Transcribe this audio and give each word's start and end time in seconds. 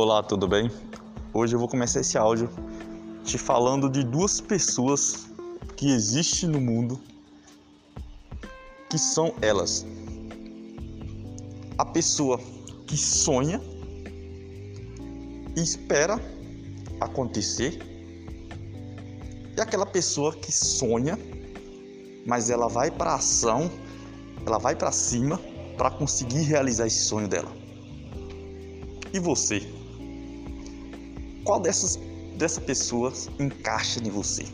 Olá, 0.00 0.22
tudo 0.22 0.46
bem? 0.46 0.70
Hoje 1.34 1.56
eu 1.56 1.58
vou 1.58 1.66
começar 1.66 1.98
esse 1.98 2.16
áudio 2.16 2.48
te 3.24 3.36
falando 3.36 3.90
de 3.90 4.04
duas 4.04 4.40
pessoas 4.40 5.26
que 5.76 5.90
existem 5.90 6.48
no 6.48 6.60
mundo 6.60 7.00
que 8.88 8.96
são 8.96 9.34
elas. 9.42 9.84
A 11.76 11.84
pessoa 11.84 12.38
que 12.86 12.96
sonha 12.96 13.60
e 15.56 15.60
espera 15.60 16.14
acontecer 17.00 17.82
e 19.56 19.60
aquela 19.60 19.84
pessoa 19.84 20.32
que 20.32 20.52
sonha, 20.52 21.18
mas 22.24 22.50
ela 22.50 22.68
vai 22.68 22.88
para 22.88 23.16
ação, 23.16 23.68
ela 24.46 24.58
vai 24.58 24.76
para 24.76 24.92
cima 24.92 25.40
para 25.76 25.90
conseguir 25.90 26.42
realizar 26.42 26.86
esse 26.86 27.00
sonho 27.00 27.26
dela. 27.26 27.50
E 29.12 29.18
você? 29.18 29.77
Qual 31.48 31.58
dessas, 31.58 31.98
dessas 32.36 32.62
pessoas 32.62 33.30
encaixa 33.40 34.00
em 34.00 34.10
você? 34.10 34.44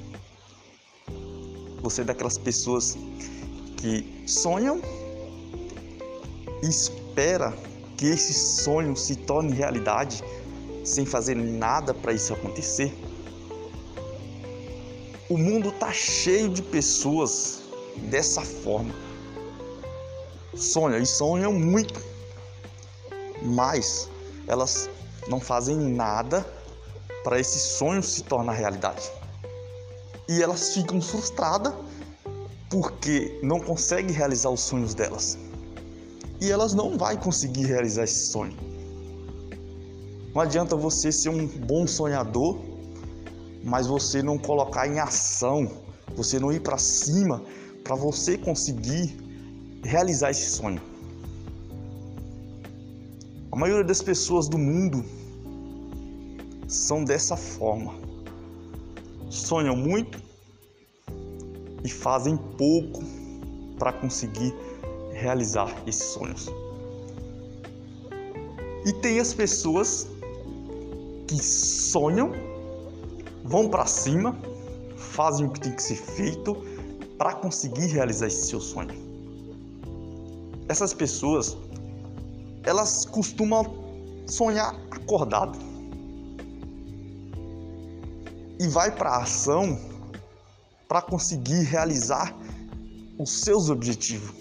Você 1.82 2.02
é 2.02 2.04
daquelas 2.04 2.38
pessoas 2.38 2.96
que 3.76 4.22
sonham 4.28 4.80
e 6.62 6.68
espera 6.68 7.52
que 7.96 8.06
esse 8.06 8.32
sonho 8.32 8.96
se 8.96 9.16
torne 9.16 9.52
realidade 9.52 10.22
sem 10.84 11.04
fazer 11.04 11.34
nada 11.34 11.92
para 11.92 12.12
isso 12.12 12.32
acontecer? 12.32 12.96
O 15.28 15.36
mundo 15.36 15.70
está 15.70 15.92
cheio 15.92 16.48
de 16.48 16.62
pessoas 16.62 17.64
dessa 18.08 18.42
forma. 18.42 18.94
Sonham 20.54 21.00
e 21.00 21.06
sonham 21.06 21.52
muito, 21.52 22.00
mas 23.42 24.08
elas 24.46 24.88
não 25.26 25.40
fazem 25.40 25.76
nada 25.76 26.46
para 27.24 27.40
esse 27.40 27.58
sonho 27.58 28.02
se 28.02 28.22
tornar 28.22 28.52
realidade. 28.52 29.10
E 30.28 30.42
elas 30.42 30.74
ficam 30.74 31.00
frustradas 31.00 31.72
porque 32.70 33.40
não 33.42 33.58
conseguem 33.58 34.14
realizar 34.14 34.50
os 34.50 34.60
sonhos 34.60 34.94
delas. 34.94 35.38
E 36.40 36.50
elas 36.50 36.74
não 36.74 36.96
vão 36.96 37.16
conseguir 37.16 37.64
realizar 37.64 38.04
esse 38.04 38.26
sonho. 38.26 38.54
Não 40.34 40.42
adianta 40.42 40.76
você 40.76 41.10
ser 41.10 41.30
um 41.30 41.46
bom 41.46 41.86
sonhador, 41.86 42.58
mas 43.62 43.86
você 43.86 44.22
não 44.22 44.36
colocar 44.36 44.86
em 44.86 44.98
ação, 44.98 45.70
você 46.14 46.38
não 46.38 46.52
ir 46.52 46.60
para 46.60 46.76
cima 46.76 47.42
para 47.82 47.94
você 47.94 48.36
conseguir 48.36 49.16
realizar 49.82 50.30
esse 50.30 50.50
sonho. 50.50 50.82
A 53.52 53.56
maioria 53.56 53.84
das 53.84 54.02
pessoas 54.02 54.48
do 54.48 54.58
mundo 54.58 55.04
são 56.74 57.04
dessa 57.04 57.36
forma. 57.36 57.94
Sonham 59.30 59.76
muito 59.76 60.20
e 61.84 61.88
fazem 61.88 62.36
pouco 62.36 63.02
para 63.78 63.92
conseguir 63.92 64.54
realizar 65.12 65.72
esses 65.86 66.04
sonhos. 66.04 66.48
E 68.84 68.92
tem 68.92 69.18
as 69.18 69.32
pessoas 69.32 70.06
que 71.26 71.42
sonham, 71.42 72.32
vão 73.44 73.68
para 73.68 73.86
cima, 73.86 74.36
fazem 74.96 75.46
o 75.46 75.50
que 75.50 75.60
tem 75.60 75.72
que 75.72 75.82
ser 75.82 75.96
feito 75.96 76.56
para 77.16 77.34
conseguir 77.34 77.86
realizar 77.86 78.26
esse 78.26 78.46
seu 78.46 78.60
sonho. 78.60 78.94
Essas 80.68 80.92
pessoas, 80.92 81.56
elas 82.64 83.04
costumam 83.06 83.64
sonhar 84.26 84.74
acordado 84.90 85.73
e 88.58 88.66
vai 88.68 88.90
para 88.94 89.10
a 89.10 89.22
ação 89.22 89.78
para 90.88 91.02
conseguir 91.02 91.62
realizar 91.62 92.36
os 93.18 93.40
seus 93.40 93.70
objetivos. 93.70 94.34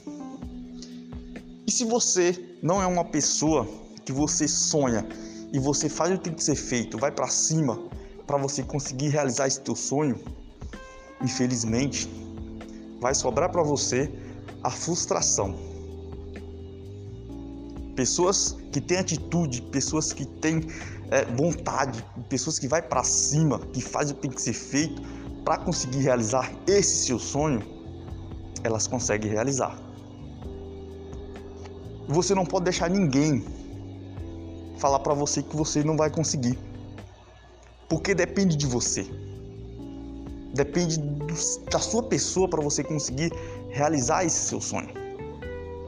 E 1.65 1.71
se 1.71 1.85
você 1.85 2.57
não 2.61 2.81
é 2.81 2.85
uma 2.87 3.05
pessoa 3.05 3.67
que 4.05 4.11
você 4.11 4.47
sonha 4.47 5.07
e 5.51 5.59
você 5.59 5.87
faz 5.87 6.11
o 6.11 6.17
que 6.17 6.25
tem 6.25 6.33
que 6.33 6.43
ser 6.43 6.55
feito, 6.55 6.97
vai 6.97 7.11
para 7.11 7.27
cima 7.27 7.79
para 8.27 8.37
você 8.37 8.63
conseguir 8.63 9.09
realizar 9.09 9.47
esse 9.47 9.61
teu 9.61 9.75
sonho, 9.75 10.19
infelizmente, 11.21 12.09
vai 12.99 13.13
sobrar 13.13 13.51
para 13.51 13.63
você 13.63 14.11
a 14.63 14.69
frustração. 14.69 15.72
Pessoas 17.95 18.57
que 18.71 18.81
têm 18.81 18.97
atitude, 18.97 19.61
pessoas 19.61 20.11
que 20.11 20.25
têm 20.25 20.61
é, 21.11 21.25
vontade, 21.25 22.03
pessoas 22.27 22.57
que 22.57 22.67
vai 22.67 22.81
para 22.81 23.03
cima, 23.03 23.59
que 23.71 23.81
fazem 23.81 24.13
o 24.13 24.15
que 24.15 24.21
tem 24.23 24.31
que 24.31 24.41
ser 24.41 24.53
feito 24.53 25.01
para 25.45 25.57
conseguir 25.57 25.99
realizar 25.99 26.51
esse 26.65 27.05
seu 27.05 27.19
sonho, 27.19 27.61
elas 28.63 28.87
conseguem 28.87 29.29
realizar. 29.29 29.77
Você 32.07 32.33
não 32.33 32.45
pode 32.45 32.65
deixar 32.65 32.89
ninguém 32.89 33.45
falar 34.77 34.99
para 34.99 35.13
você 35.13 35.43
que 35.43 35.55
você 35.55 35.83
não 35.83 35.95
vai 35.95 36.09
conseguir. 36.09 36.57
Porque 37.87 38.15
depende 38.15 38.55
de 38.55 38.65
você. 38.65 39.05
Depende 40.53 40.97
do, 40.99 41.25
da 41.71 41.79
sua 41.79 42.03
pessoa 42.03 42.49
para 42.49 42.61
você 42.61 42.83
conseguir 42.83 43.31
realizar 43.69 44.25
esse 44.25 44.47
seu 44.47 44.59
sonho. 44.59 45.02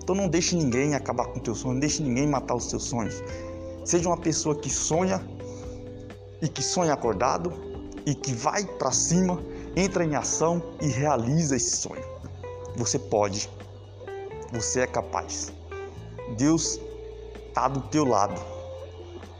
Então 0.06 0.14
não 0.16 0.28
deixe 0.28 0.56
ninguém 0.56 0.94
acabar 0.94 1.26
com 1.26 1.40
o 1.40 1.42
teu 1.42 1.56
sonho, 1.56 1.74
não 1.74 1.80
deixe 1.80 2.04
ninguém 2.04 2.28
matar 2.28 2.54
os 2.54 2.70
seus 2.70 2.84
sonhos. 2.84 3.24
Seja 3.84 4.08
uma 4.08 4.18
pessoa 4.18 4.56
que 4.56 4.70
sonha 4.70 5.20
e 6.44 6.48
que 6.48 6.62
sonha 6.62 6.94
acordado 6.94 7.52
e 8.06 8.14
que 8.14 8.32
vai 8.32 8.64
para 8.64 8.92
cima, 8.92 9.42
entra 9.76 10.06
em 10.06 10.14
ação 10.14 10.62
e 10.80 10.90
realiza 10.90 11.56
esse 11.56 11.78
sonho. 11.78 12.04
Você 12.76 13.00
pode. 13.00 13.50
Você 14.54 14.82
é 14.82 14.86
capaz. 14.86 15.52
Deus 16.38 16.80
está 17.48 17.68
do 17.68 17.82
teu 17.88 18.06
lado, 18.06 18.40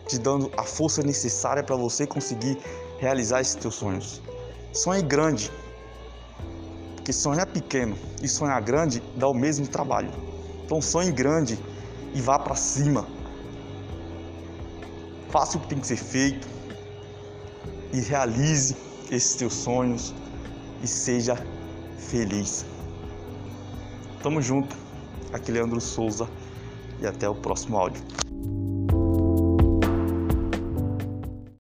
te 0.08 0.18
dando 0.18 0.52
a 0.58 0.64
força 0.64 1.04
necessária 1.04 1.62
para 1.62 1.76
você 1.76 2.08
conseguir 2.08 2.58
realizar 2.98 3.40
esses 3.40 3.54
teus 3.54 3.76
sonhos. 3.76 4.20
Sonhe 4.74 5.04
grande, 5.04 5.52
porque 6.96 7.14
sonhar 7.14 7.46
pequeno 7.46 7.96
e 8.20 8.28
sonhar 8.28 8.60
grande 8.64 9.00
dá 9.16 9.28
o 9.28 9.34
mesmo 9.34 9.68
trabalho. 9.68 10.10
Então 10.66 10.82
sonhe 10.82 11.12
grande 11.12 11.58
e 12.14 12.20
vá 12.20 12.38
para 12.38 12.56
cima 12.56 13.08
faça 15.36 15.58
o 15.58 15.60
que 15.60 15.68
tem 15.68 15.80
que 15.82 15.88
ser 15.88 15.98
feito 15.98 16.48
e 17.92 18.00
realize 18.00 18.74
esses 19.12 19.36
teus 19.36 19.54
sonhos 19.54 20.14
e 20.82 20.88
seja 20.88 21.36
feliz. 21.98 22.66
Tamo 24.24 24.42
junto. 24.42 24.74
Aqui 25.34 25.52
é 25.52 25.56
Leandro 25.56 25.82
Souza 25.82 26.30
e 27.02 27.06
até 27.06 27.28
o 27.28 27.36
próximo 27.36 27.78
áudio. 27.78 28.02